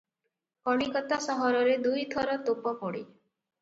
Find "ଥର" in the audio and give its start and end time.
2.17-2.43